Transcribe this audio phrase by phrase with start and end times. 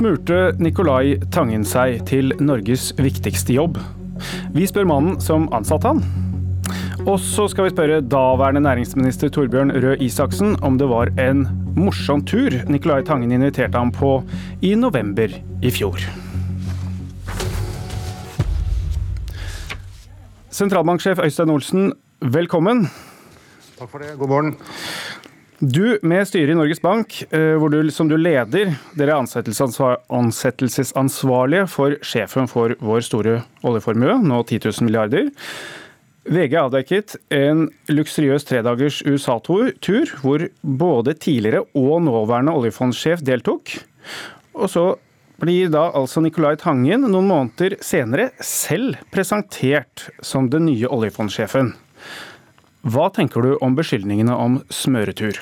[0.00, 3.76] smurte Nicolai Tangen seg til Norges viktigste jobb?
[4.54, 6.00] Vi spør mannen som ansatte han.
[7.04, 11.44] Og så skal vi spørre daværende næringsminister Torbjørn Røe Isaksen om det var en
[11.76, 14.22] morsom tur Nicolai Tangen inviterte ham på
[14.64, 16.00] i november i fjor.
[20.48, 21.92] Sentralbanksjef Øystein Olsen,
[22.24, 22.86] velkommen.
[23.76, 24.16] Takk for det.
[24.16, 24.56] God morgen.
[25.60, 29.20] Du med styret i Norges Bank, eh, du, som du leder, dere er
[30.08, 35.28] ansettelsesansvarlige for sjefen for vår store oljeformue, nå 10 000 milliarder.
[36.24, 43.84] VG avdekket en luksuriøs tredagers USA-tur hvor både tidligere og nåværende oljefondsjef deltok.
[44.56, 44.96] Og så
[45.44, 51.74] blir da altså Nicolai Tangen noen måneder senere selv presentert som den nye oljefondsjefen.
[52.80, 55.36] Hva tenker du om beskyldningene om smøretur?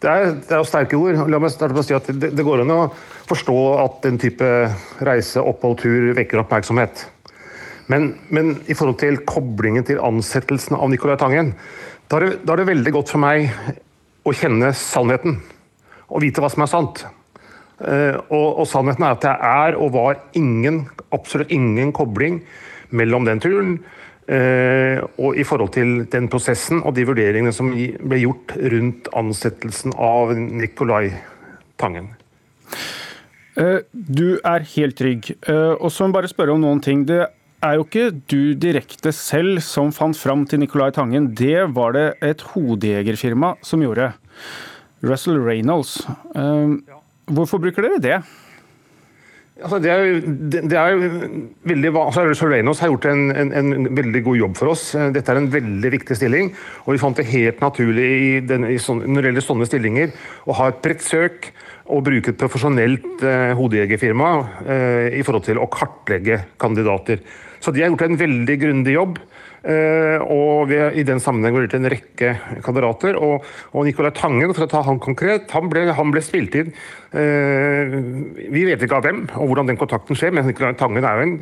[0.00, 1.18] Det er, det er jo sterke ord.
[1.28, 2.78] La meg starte med å si at det, det, går an å
[3.28, 4.46] forstå at den type
[5.04, 7.04] reise, opphold, tur vekker oppmerksomhet.
[7.92, 11.52] Men, men, i forhold til koblingen til ansettelsen av Nicolai Tangen,
[12.08, 13.52] da er, det, da er det veldig godt for meg
[14.26, 15.36] å kjenne sannheten.
[16.08, 17.04] Og vite hva som er sant.
[17.76, 22.40] Uh, og, og, sannheten er at det er og var ingen, absolutt ingen kobling
[22.96, 28.18] mellom den turen Eh, og i forhold til den prosessen og de vurderingene som ble
[28.24, 31.12] gjort rundt ansettelsen av Nicolai
[31.78, 32.08] Tangen.
[33.56, 35.32] Eh, du er helt trygg.
[35.48, 37.06] Eh, og så må jeg bare spørre om noen ting.
[37.08, 37.22] Det
[37.64, 41.30] er jo ikke du direkte selv som fant fram til Nicolai Tangen.
[41.36, 44.10] Det var det et hodejegerfirma som gjorde.
[45.06, 45.98] Russell Reynolds.
[47.26, 48.18] Hvorfor bruker dere det?
[49.56, 50.18] Altså, det, er,
[50.52, 50.98] det, er
[51.64, 54.82] veldig, altså, Reynolds har gjort en, en, en, veldig god jobb for oss.
[55.14, 56.50] Dette er en veldig viktig stilling.
[56.84, 60.12] og Vi fant det helt naturlig i den, i sånne, når det gjelder sånne stillinger
[60.44, 61.48] å ha et bredt søk
[61.86, 64.30] og bruke et profesjonelt eh, hodejegerfirma
[64.66, 67.24] eh, i forhold til å kartlegge kandidater.
[67.64, 69.20] Så de har gjort en veldig grundig jobb.
[69.66, 73.16] Uh, og i den sammenheng til en rekke kandidater.
[73.18, 73.42] Og,
[73.74, 76.70] og Nicolai Tangen, for å ta han konkret, han ble, han ble spilt inn.
[77.10, 77.96] Uh,
[78.52, 81.26] vi vet ikke av hvem og hvordan den kontakten skjer, men Nicolai Tangen er jo
[81.26, 81.36] en,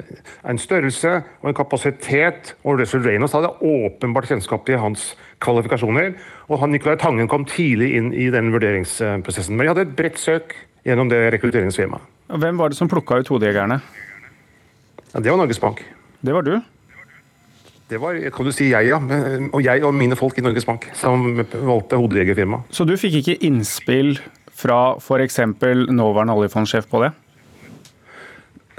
[0.49, 2.55] en, størrelse og en kapasitet.
[2.65, 5.11] Og Russell Reynolds hadde åpenbart kjennskap til hans
[5.45, 6.15] kvalifikasjoner.
[6.49, 9.59] Og han, Nicolai Tangen kom tidlig inn i den vurderingsprosessen.
[9.59, 10.57] Men vi hadde et bredt søk
[10.89, 12.13] gjennom det rekrutteringsfirmaet.
[12.41, 13.83] Hvem var det som plukka ut hodejegerne?
[15.13, 15.85] Ja, det var Norges Bank.
[16.25, 16.57] Det var du?
[17.89, 19.01] Det var kan du si jeg, ja.
[19.53, 22.63] Og jeg og mine folk i Norges Bank som valgte hodejegerfirma.
[22.73, 24.17] Så du fikk ikke innspill
[24.55, 25.41] fra f.eks.
[25.93, 27.13] nåværende oljefondsjef på det?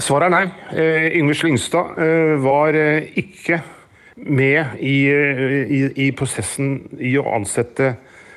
[0.02, 0.46] Svaret er nei.
[0.76, 3.62] Eh, Yngve Slyngstad eh, var eh, ikke
[4.16, 7.94] med i, i, i, prosessen i å ansette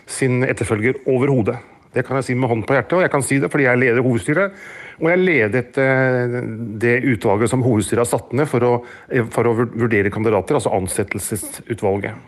[0.09, 1.56] sin etterfølger overhodet.
[1.95, 3.81] Det kan jeg si med hånd på hjertet, og jeg kan si det fordi jeg
[3.81, 4.55] leder hovedstyret.
[4.98, 6.38] Og jeg ledet eh,
[6.82, 8.72] det utvalget som hovedstyret har satt ned for å,
[9.34, 12.19] for å vurdere kandidater, altså ansettelsesutvalget.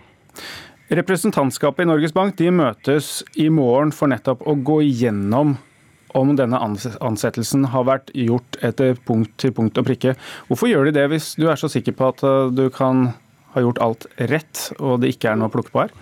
[0.90, 5.56] Representantskapet i Norges Bank de møtes i morgen for nettopp å gå igjennom
[6.18, 10.16] om denne ansettelsen har vært gjort etter punkt til punkt og prikke.
[10.48, 13.12] Hvorfor gjør de det hvis du er så sikker på at eh, du kan
[13.54, 15.94] ha gjort alt rett og det ikke er noe å plukke på her?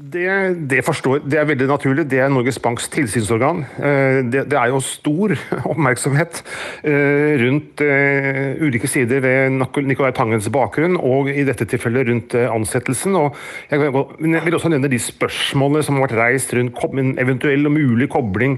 [0.00, 2.06] Det, det, forstår, det, er veldig naturlig.
[2.08, 3.58] Det er Norges Banks tilsynsorgan.
[3.76, 5.34] Eh, det, det er jo stor
[5.74, 6.40] oppmerksomhet
[6.88, 13.18] eh, rundt eh, ulike sider ved Nicolai Tangens bakgrunn, og i dette tilfellet rundt ansettelsen.
[13.20, 13.36] Og
[13.68, 13.82] jeg
[14.46, 18.56] vil også nevne de spørsmålene som har vært reist rundt en eventuell og mulig kobling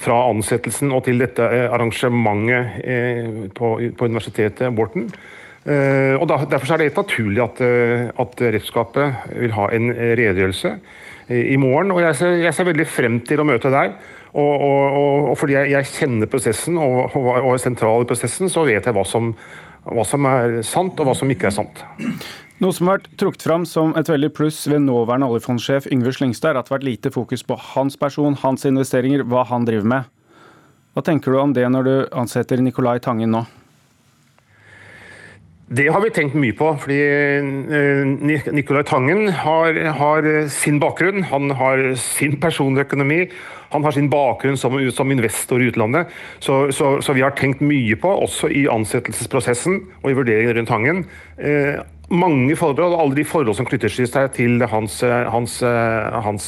[0.00, 5.10] fra ansettelsen og til dette arrangementet på, på universitetet Borten.
[5.68, 10.78] Eh, og Derfor er det helt naturlig at, eh, at rettsskapet vil ha en redegjørelse
[11.28, 11.90] i morgen.
[11.90, 13.98] og jeg ser, jeg ser, veldig frem til å møte deg.
[14.32, 18.64] Og, og, og fordi jeg, jeg, kjenner prosessen og, og, er sentral i prosessen, så
[18.64, 19.34] vet jeg hva som,
[19.84, 21.84] hva som, er sant og hva som ikke er sant.
[22.58, 26.54] Noe som har vært trukket fram som et veldig pluss ved nåværende oljefondsjef Yngve Slyngstad,
[26.54, 29.92] er at det har vært lite fokus på hans person, hans investeringer, hva han driver
[29.96, 30.08] med.
[30.96, 33.44] Hva tenker du om det når du ansetter Nicolai Tangen nå?
[35.68, 36.70] Det har vi tenkt mye på.
[36.80, 41.26] fordi eh, Nicolai Tangen har, har, sin bakgrunn.
[41.28, 43.26] Han har sin personøkonomi.
[43.74, 46.08] Han har sin bakgrunn som, som investor i utlandet.
[46.40, 50.72] Så, så, så, vi har tenkt mye på, også i ansettelsesprosessen og i vurderingen rundt
[50.72, 51.04] Tangen.
[51.36, 51.76] Eh,
[52.08, 55.60] mange forhold, alle de forhold som knytter seg til hans, hans,
[56.24, 56.46] hans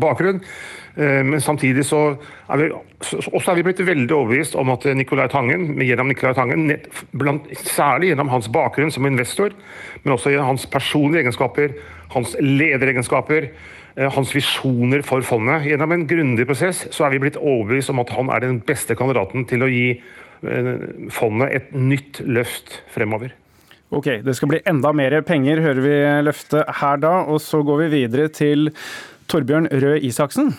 [0.00, 0.40] bakgrunn.
[0.96, 2.00] Eh, men samtidig så
[2.48, 2.68] er vi,
[3.04, 6.70] også er vi blitt veldig overbevist om at Nicolai Tangen, gjennom Nicolai Tangen,
[7.12, 9.52] blant, særlig gjennom hans bakgrunn som investor,
[10.02, 11.74] men også gjennom hans personlige egenskaper,
[12.14, 13.50] hans lederegenskaper,
[13.96, 15.66] eh, hans visjoner for fondet.
[15.68, 18.96] Gjennom en grundig prosess så er vi blitt overbevist om at han er den beste
[18.96, 20.70] kandidaten til å gi eh,
[21.12, 23.36] fondet et nytt løft fremover.
[23.94, 27.20] Ok, det skal bli enda mer penger, hører vi løftet her da.
[27.30, 28.72] Og så går vi videre til
[29.30, 30.56] Torbjørn Røe Isaksen.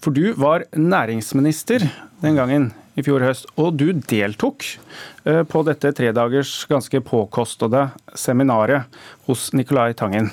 [0.00, 1.84] For du var næringsminister
[2.22, 4.64] den gangen i fjor høst, og du deltok
[5.28, 7.88] eh, på dette tredagers ganske påkostede
[8.18, 8.88] seminaret
[9.28, 10.32] hos Nicolai Tangen.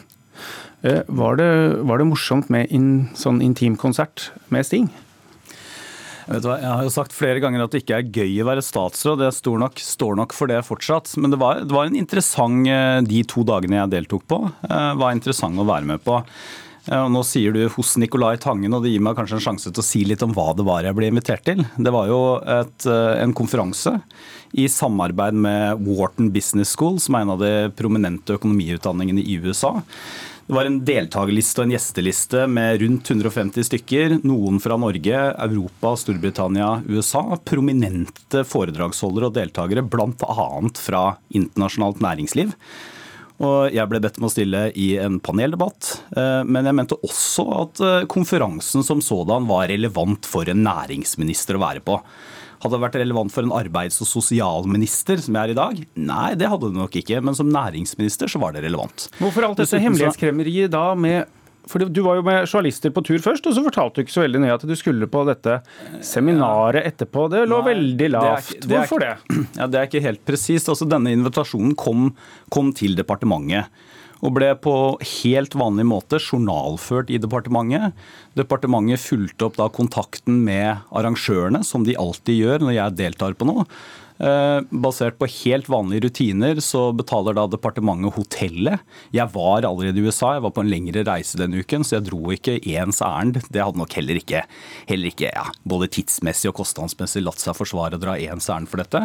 [0.82, 1.50] Eh, var det,
[1.88, 4.88] var det morsomt med en sånn intimkonsert med Sting?
[6.28, 9.24] Jeg, jeg, har jo sagt flere ganger at det ikke er gøy å være statsråd.
[9.24, 11.14] Jeg står nok, står nok for det fortsatt.
[11.20, 15.12] Men det var, det var, en interessant eh, De to dagene jeg deltok på, var
[15.16, 16.22] interessant å være med på.
[16.88, 19.84] Og nå sier du hos Nicolai Tangen, og det gir meg kanskje en sjanse til
[19.84, 21.66] å si litt om hva det var jeg ble invitert til.
[21.76, 23.98] Det var jo et, eh, en konferanse
[24.56, 29.84] i samarbeid med Wharton Business School, som er en av de prominente økonomiutdanningene i USA.
[30.48, 34.22] Det var en deltakerliste og en gjesteliste med rundt 150 stykker.
[34.24, 37.36] Noen fra Norge, Europa, Storbritannia, USA.
[37.44, 40.48] Prominente foredragsholdere og deltakere, bl.a.
[40.80, 41.02] fra
[41.36, 42.56] internasjonalt næringsliv.
[43.44, 45.92] Og jeg ble bedt om å stille i en paneldebatt.
[46.18, 51.58] Eh, men jeg mente også at eh, konferansen som sådan var relevant for en næringsminister
[51.58, 52.00] å være på.
[52.58, 55.82] Hadde det vært relevant for en arbeids- og sosialminister, som jeg er i dag?
[56.10, 57.22] Nei, det hadde det nok ikke.
[57.22, 59.10] Men som næringsminister så var det relevant.
[59.22, 61.30] Hvorfor alt dette hemmelighetskremmeriet da med
[61.70, 64.24] for Du var jo med journalister på tur først, og så fortalte du ikke så
[64.26, 65.60] veldig nøye at du skulle på dette
[66.06, 67.28] seminaret etterpå.
[67.34, 68.54] Det lå Nei, veldig lavt.
[68.54, 69.46] Det er, det Hvorfor ikke, det?
[69.62, 70.72] Ja, Det er ikke helt presist.
[70.72, 72.12] Altså, denne invitasjonen kom,
[72.54, 73.72] kom til departementet
[74.26, 74.74] og ble på
[75.22, 77.94] helt vanlig måte journalført i departementet.
[78.38, 83.46] Departementet fulgte opp da kontakten med arrangørene, som de alltid gjør når jeg deltar på
[83.50, 83.68] noe.
[84.18, 88.82] Eh, basert på helt vanlige rutiner så betaler da departementet hotellet.
[89.14, 92.08] Jeg var allerede i USA, jeg var på en lengre reise denne uken, så jeg
[92.10, 93.40] dro ikke ens ærend.
[93.54, 94.44] Det hadde nok heller ikke,
[94.90, 98.82] heller ikke ja, både tidsmessig og kostnadsmessig latt seg forsvare å dra ens ærend for
[98.82, 99.04] dette.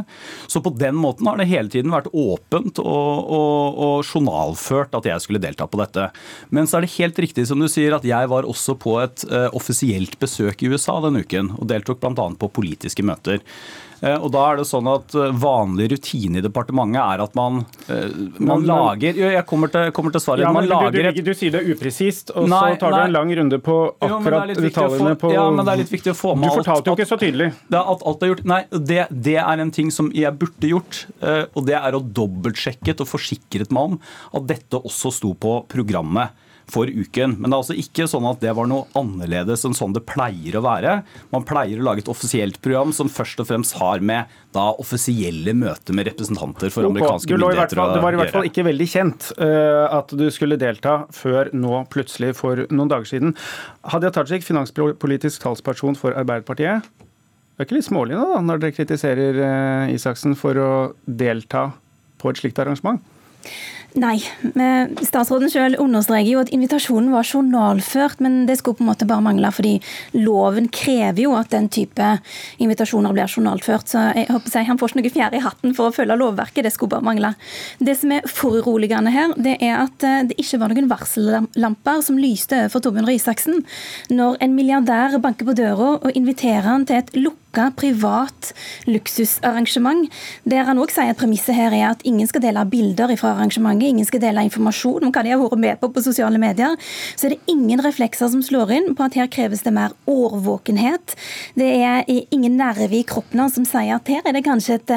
[0.49, 5.09] Så på den måten har det hele tiden vært åpent og, og, og journalført at
[5.09, 6.09] jeg skulle delta på dette.
[6.51, 9.27] Men så er det helt riktig som du sier at jeg var også på et
[9.29, 12.29] uh, offisielt besøk i USA denne uken, og deltok bl.a.
[12.39, 13.43] på politiske møter.
[14.03, 17.61] Eh, og da er det sånn at eh, Vanlig rutine i departementet er at man,
[17.87, 18.09] eh,
[18.43, 20.43] man lager Jeg kommer til, kommer til svaret.
[20.43, 23.03] Ja, man lager du, du, du, sier det upresist, og nei, så tar nei.
[23.05, 26.15] du en lang runde på akkurat jo, detaljene på Ja, men det er litt viktig
[26.15, 26.59] å få med alt.
[26.59, 27.51] Du fortalte jo ikke så tydelig.
[27.71, 28.45] Det, at alt er gjort.
[28.53, 31.05] Nei, det, det, er en ting som jeg burde gjort.
[31.55, 34.01] Og det er å dobbeltsjekket og forsikret meg om
[34.39, 36.35] at dette også sto på programmet
[36.71, 37.37] for uken.
[37.39, 40.59] Men det er altså ikke sånn at det var noe annerledes enn sånn det pleier
[40.59, 40.99] å være.
[41.35, 45.55] Man pleier å lage et offisielt program som først og fremst har med da offisielle
[45.57, 47.97] møter med representanter for amerikanske myndigheter å gjøre.
[47.97, 51.85] Det var i hvert fall ikke veldig kjent uh, at du skulle delta før nå
[51.93, 53.37] plutselig for noen dager siden.
[53.93, 56.91] Hadia Tajik, finanspolitisk talsperson for Arbeiderpartiet.
[57.53, 60.71] Det er ikke litt smålig nå, da, når dere kritiserer uh, Isaksen for å
[61.05, 61.71] delta
[62.23, 63.03] på et slikt arrangement?
[63.93, 64.17] Nei.
[65.05, 69.25] Statsråden selv understreker jo at invitasjonen var journalført, men det skulle på en måte bare
[69.25, 69.75] mangle, fordi
[70.17, 72.07] loven krever jo at den type
[72.63, 73.93] invitasjoner blir journalført.
[73.93, 76.65] Så jeg håper jeg, han får ikke noe fjerde i hatten for å følge lovverket,
[76.65, 77.35] det skulle bare mangle.
[77.85, 82.21] Det som er foruroligende her, det er at eh, det ikke var noen varsellamper som
[82.21, 83.61] lyste overfor Torbjørn Røe Isaksen
[84.13, 87.42] når en milliardær banker på døra og inviterer han til et lukket
[87.77, 88.53] privat
[88.89, 90.09] luksusarrangement,
[90.49, 93.91] der han òg sier at premisset her er at ingen skal dele bilder fra arrangementet
[93.93, 96.77] ingen skal dele informasjon om hva de har vært med på på sosiale medier,
[97.17, 101.17] så er det ingen reflekser som slår inn på at her kreves det mer årvåkenhet.
[101.59, 104.93] Det er ingen nerve i kroppen hans som sier at her er det kanskje et,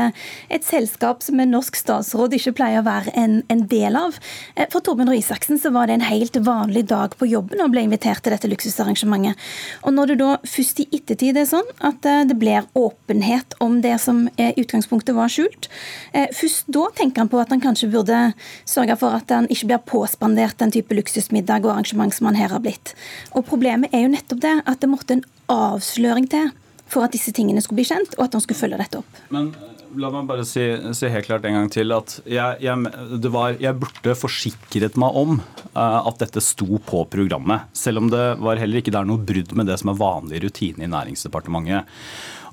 [0.57, 4.19] et selskap som en norsk statsråd ikke pleier å være en, en del av.
[4.55, 7.74] Eh, for Torbjørn Røe Isaksen så var det en helt vanlig dag på jobben og
[7.74, 9.39] ble invitert til dette luksusarrangementet.
[9.83, 13.79] Og når det da først i ettertid er sånn at det det blir åpenhet om
[13.81, 15.69] det som i utgangspunktet var skjult,
[16.13, 18.19] eh, først da tenker han på at han kanskje burde
[18.69, 22.53] sørge for at han ikke blir påspandert den type luksusmiddag og arrangement som han her
[22.53, 22.93] har blitt.
[23.33, 26.51] Og Problemet er jo nettopp det at det måtte en avsløring til
[26.92, 29.24] for at disse tingene skulle bli kjent, og at han skulle følge dette opp.
[29.34, 29.54] Men
[29.96, 30.63] La meg bare si,
[30.98, 35.38] si, helt klart en gang til at jeg, jeg, var, jeg burde forsikret meg om
[35.39, 37.70] uh, at dette sto på programmet.
[37.77, 40.84] Selv om det var heller ikke der noe brudd med det som er vanlig rutine
[40.84, 41.88] i Næringsdepartementet.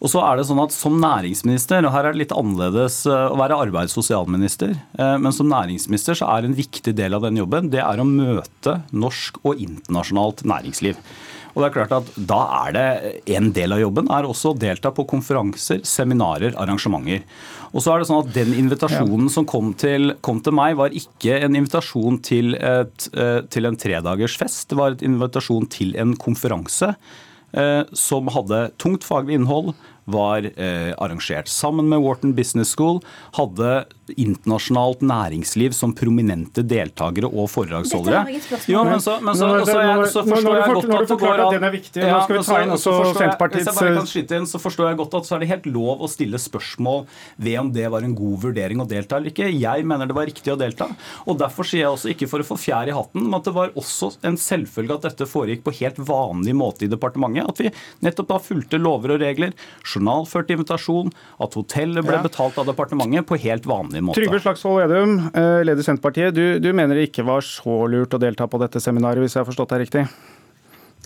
[0.03, 3.27] Og så er det sånn at Som næringsminister, og her er det litt annerledes eh,
[3.31, 7.23] å være arbeids- og sosialminister, eh, men som næringsminister så er en viktig del av
[7.27, 10.99] den jobben det er å møte norsk og internasjonalt næringsliv.
[11.53, 12.87] Og det er klart at Da er det
[13.37, 17.25] en del av jobben er også å delta på konferanser, seminarer, arrangementer.
[17.73, 20.97] Og så er det sånn at Den invitasjonen som kom til, kom til meg, var
[20.97, 24.69] ikke en invitasjon til, et, eh, til en tredagers fest.
[24.71, 26.95] Det var en invitasjon til en konferanse
[27.53, 33.01] eh, som hadde tungt faglig innhold, var eh, arrangert sammen med Wharton Business School,
[33.37, 38.25] hadde internasjonalt næringsliv som prominente deltakere og foredragsholdere.
[38.71, 41.55] Jo, men så, men så, så, jeg, så forstår jeg godt at det går an
[41.57, 42.05] Den er viktig.
[42.07, 45.45] Nå skal vi ta inn også Senterpartiets inn, så forstår jeg godt at så er
[45.45, 47.05] det helt lov å stille spørsmål
[47.43, 49.51] ved om det var en god vurdering å delta eller ikke.
[49.53, 50.91] Jeg mener det var riktig å delta.
[51.27, 53.55] og Derfor sier jeg også ikke for å få fjær i hatten, men at det
[53.57, 57.49] var også en selvfølge at dette foregikk på helt vanlig måte i departementet.
[57.49, 57.73] At vi
[58.05, 59.55] nettopp da fulgte lover og regler,
[59.97, 61.11] journalført invitasjon,
[61.43, 64.21] at hotellet ble betalt av departementet på helt vanlig måte.
[64.21, 66.35] Trygve Slagsvold Vedum, eh, leder Senterpartiet.
[66.37, 69.43] Du, du, mener det ikke var så lurt å delta på dette seminaret, hvis jeg
[69.43, 70.07] har forstått deg riktig?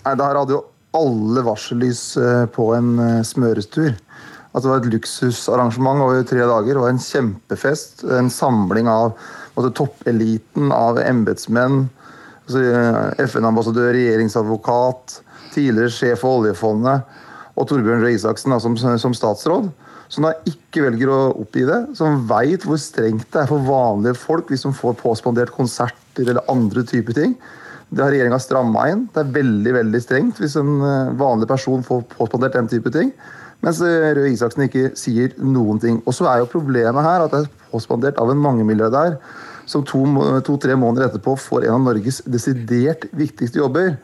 [0.05, 0.65] Nei, Der hadde jo
[0.97, 3.93] alle varsellys eh, på en eh, smørestur.
[4.57, 6.73] Altså, det var et luksusarrangement over tre dager.
[6.73, 8.07] Det var en kjempefest.
[8.17, 9.13] En samling av
[9.55, 11.85] altså, toppeliten av embetsmenn.
[12.47, 12.63] Altså,
[13.27, 15.21] FN-ambassadør, regjeringsadvokat,
[15.53, 17.05] tidligere sjef for oljefondet
[17.57, 19.71] og Torbjørn Røe Isaksen som, som statsråd
[20.13, 24.19] som da ikke velger å oppgi det, som veit hvor strengt det er for vanlige
[24.21, 27.35] folk hvis de får påspandert konserter eller andre typer ting.
[27.91, 29.05] Det har regjeringa stramma inn.
[29.15, 33.13] Det er veldig veldig strengt hvis en eh, vanlig person får påspandert den type ting.
[33.65, 36.01] Mens eh, Røe Isaksen ikke sier noen ting.
[36.05, 39.19] Og så er jo problemet her at det er påspandert av en mangemilliardær
[39.67, 43.97] som to-tre to, måneder etterpå får en av Norges desidert viktigste jobber.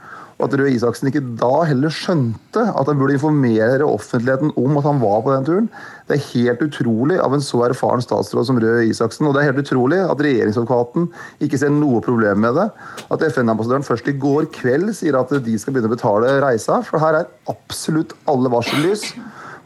[0.42, 4.88] Og at Røe Isaksen ikke da heller skjønte at han burde informere offentligheten om at
[4.88, 5.68] han var på den turen.
[6.08, 9.28] Det er helt utrolig av en så erfaren statsråd som Røe Isaksen.
[9.28, 11.06] Og det er helt utrolig at regjeringsadvokaten
[11.46, 12.66] ikke ser noe problem med det.
[13.14, 16.82] At FN-ambassadøren først i går kveld sier at de skal begynne å betale reisa.
[16.88, 19.12] For her er absolutt alle varsellys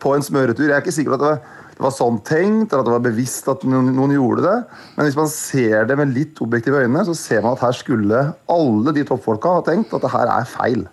[0.04, 0.68] på en smøretur.
[0.68, 2.94] Jeg er ikke sikker på at det var det var sånn tenkt, eller at det
[2.94, 4.56] var bevisst at noen, noen, gjorde det.
[4.96, 8.22] Men hvis man ser det med litt objektive øyne, så ser man at her skulle
[8.48, 10.86] alle de toppfolka ha tenkt at det her er feil.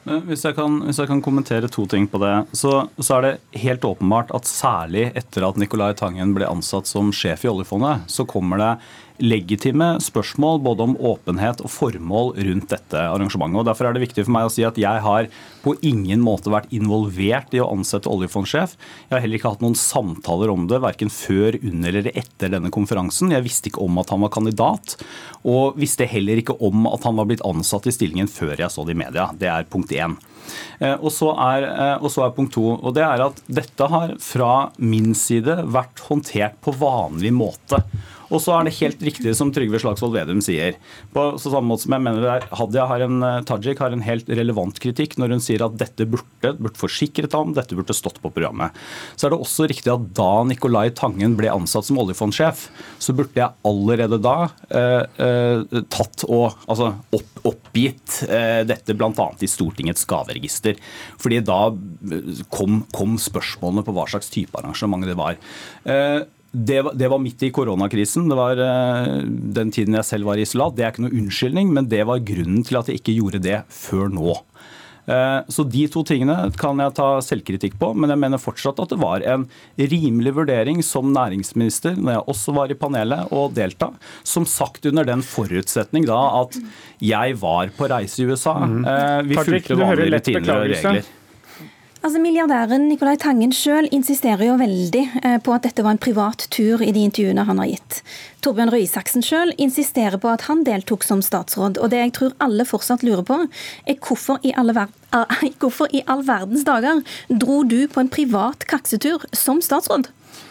[0.00, 3.60] Hvis jeg, kan, hvis jeg, kan, kommentere to ting på det, så, så, er det
[3.66, 8.24] helt åpenbart at særlig etter at Nicolai Tangen ble ansatt som sjef i oljefondet, så
[8.28, 8.72] kommer det
[9.20, 13.60] legitime spørsmål både om åpenhet og formål rundt dette arrangementet.
[13.60, 15.28] og Derfor er det viktig for meg å si at jeg har
[15.60, 18.76] på ingen måte vært involvert i å ansette oljefondsjef.
[19.08, 22.72] Jeg har heller ikke hatt noen samtaler om det, verken før, under eller etter denne
[22.72, 23.34] konferansen.
[23.34, 24.96] Jeg visste ikke om at han var kandidat,
[25.44, 28.86] og visste heller ikke om at han var blitt ansatt i stillingen før jeg så
[28.88, 29.28] det i media.
[29.36, 29.92] Det er punkt.
[30.00, 30.08] Eh,
[31.00, 34.14] og så, er, eh, og så er punkt to, og det er at dette har
[34.22, 37.84] fra min side vært håndtert på vanlig måte.
[38.30, 40.76] Og så er det helt riktig som Trygve Slagsvold Vedum sier.
[41.14, 44.04] På samme måte som jeg mener det er, Hadia har en, eh, Tajik har en
[44.06, 48.20] helt relevant kritikk når hun sier at dette burde, burde forsikret ham, dette burde stått
[48.22, 48.76] på programmet.
[49.16, 52.68] Så er det også riktig at da Nicolai Tangen ble ansatt som oljefondsjef,
[53.02, 54.36] så burde jeg allerede da
[54.70, 59.30] eh, eh, tatt og altså opp, oppgitt eh, dette bl.a.
[59.42, 60.06] i Stortingets
[60.40, 60.76] gaveregister.
[61.20, 65.38] Fordi da eh, kom, kom, spørsmålene på hva slags type arrangement det var.
[65.84, 66.20] Eh,
[66.50, 68.26] det var, det var, midt i koronakrisen.
[68.26, 70.74] Det var uh, den tiden jeg selv var i isolat.
[70.74, 73.60] Det er ikke noe unnskyldning, men det var grunnen til at jeg ikke gjorde det
[73.70, 74.34] før nå.
[75.10, 78.92] Uh, så de to tingene kan jeg ta selvkritikk på, men jeg mener fortsatt at
[78.94, 83.90] det var en rimelig vurdering som næringsminister, når jeg også var i panelet og delta,
[84.22, 86.60] som sagt under den forutsetning da at
[87.02, 88.54] jeg var på reise i USA.
[88.60, 91.16] Uh, vi fulgte vanlige rutiner og regler.
[92.00, 96.46] Altså Milliardæren Nicolai Tangen sjøl insisterer jo veldig eh, på at dette var en privat
[96.48, 97.98] tur i de intervjuene han har gitt.
[98.40, 101.76] Torbjørn Røe Isaksen sjøl insisterer på at han deltok som statsråd.
[101.76, 103.36] Og det jeg tror alle fortsatt lurer på,
[103.84, 104.88] er hvorfor i ver
[105.60, 110.08] hvorfor i all verdens dager dro du på en privat kaksetur som statsråd?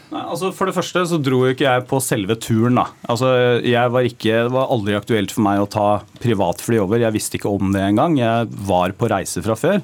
[0.09, 2.79] Nei, altså For det første så dro ikke jeg på selve turen.
[2.79, 2.87] da.
[3.13, 3.29] Altså
[3.61, 6.97] jeg var ikke, Det var aldri aktuelt for meg å ta privatfly over.
[7.03, 8.17] Jeg visste ikke om det engang.
[8.17, 9.83] Jeg var på reise fra før.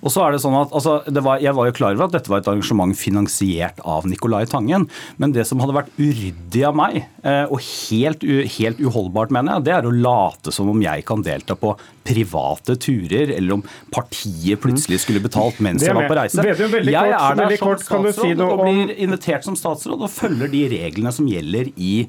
[0.00, 2.16] Og så er det sånn at, altså, det var, Jeg var jo klar over at
[2.16, 4.88] dette var et arrangement finansiert av Nicolai Tangen.
[5.20, 8.24] Men det som hadde vært uryddig av meg, eh, og helt,
[8.56, 11.74] helt uholdbart, mener jeg, det er å late som om jeg kan delta på
[12.06, 16.40] private turer, eller om partiet plutselig skulle betalt mens jeg var på reise.
[16.40, 21.28] Jeg er der som statsråd og blir invitert som statsråd og følger de reglene som
[21.30, 22.06] gjelder i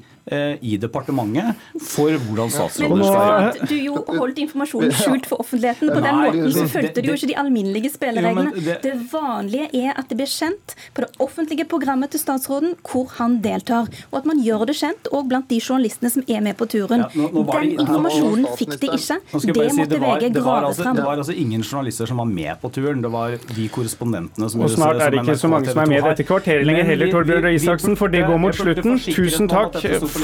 [0.62, 3.48] i departementet for hvordan statsråder skal gjøre.
[3.62, 5.88] at du jo holdt informasjonen skjult for offentligheten.
[5.88, 8.52] På den Nei, måten så det- fulgte det- du jo ikke de alminnelige spillereglene.
[8.54, 13.08] Det- Det vanlige er at det blir kjent på det offentlige programmet til statsråden hvor
[13.18, 16.56] han deltar, og at man gjør det kjent òg blant de journalistene som er med
[16.56, 17.00] på turen.
[17.00, 19.18] Ja, nå- nå Den informasjonen fikk de ikke.
[19.32, 20.96] Det måtte det var, VG det, var grave altså, fram.
[20.96, 23.02] det var altså ingen journalister som var med på turen.
[23.02, 26.02] Det var de korrespondentene som Og snart er det ikke så mange som er med
[26.04, 28.98] dette kvarteret lenger heller, Torbjørn Røe Isaksen, for det går mot slutten.
[28.98, 29.72] Tusen takk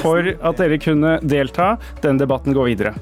[0.03, 1.75] for at dere kunne delta.
[2.03, 2.95] Den debatten går videre.